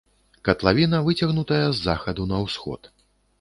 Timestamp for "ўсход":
2.47-2.91